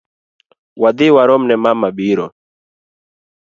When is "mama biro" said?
1.63-2.27